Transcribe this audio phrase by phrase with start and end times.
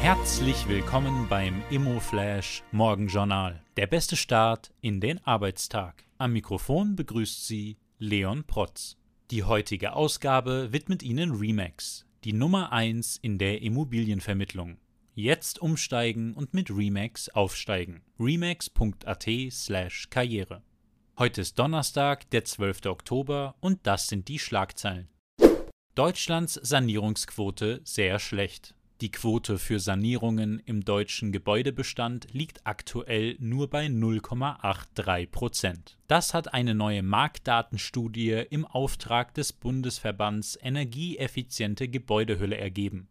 [0.00, 3.64] Herzlich willkommen beim ImmoFlash Morgenjournal.
[3.76, 6.04] Der beste Start in den Arbeitstag.
[6.18, 8.96] Am Mikrofon begrüßt Sie Leon Protz.
[9.32, 14.78] Die heutige Ausgabe widmet Ihnen Remax, die Nummer 1 in der Immobilienvermittlung.
[15.14, 18.02] Jetzt umsteigen und mit Remax aufsteigen.
[18.20, 20.62] remax.at/karriere.
[21.18, 22.86] Heute ist Donnerstag, der 12.
[22.86, 25.08] Oktober und das sind die Schlagzeilen.
[25.96, 28.76] Deutschlands Sanierungsquote sehr schlecht.
[29.00, 35.96] Die Quote für Sanierungen im deutschen Gebäudebestand liegt aktuell nur bei 0,83 Prozent.
[36.08, 43.08] Das hat eine neue Marktdatenstudie im Auftrag des Bundesverbands Energieeffiziente Gebäudehülle ergeben.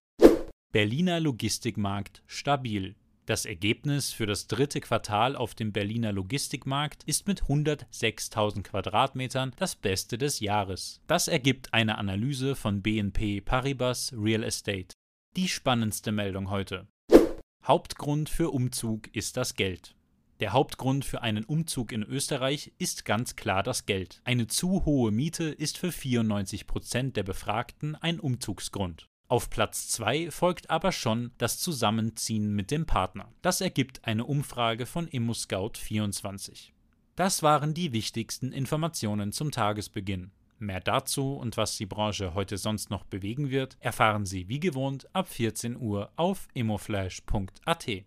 [0.74, 2.96] Berliner Logistikmarkt stabil.
[3.26, 9.78] Das Ergebnis für das dritte Quartal auf dem Berliner Logistikmarkt ist mit 106.000 Quadratmetern das
[9.78, 11.02] beste des Jahres.
[11.08, 14.97] Das ergibt eine Analyse von BNP Paribas Real Estate.
[15.38, 16.88] Die spannendste Meldung heute.
[17.64, 19.94] Hauptgrund für Umzug ist das Geld.
[20.40, 24.20] Der Hauptgrund für einen Umzug in Österreich ist ganz klar das Geld.
[24.24, 29.06] Eine zu hohe Miete ist für 94 Prozent der Befragten ein Umzugsgrund.
[29.28, 33.32] Auf Platz 2 folgt aber schon das Zusammenziehen mit dem Partner.
[33.44, 36.72] Das ergibt eine Umfrage von ImmoScout24.
[37.16, 40.32] Das waren die wichtigsten Informationen zum Tagesbeginn.
[40.60, 45.08] Mehr dazu und was die Branche heute sonst noch bewegen wird, erfahren Sie wie gewohnt
[45.14, 47.88] ab 14 Uhr auf immoflash.at.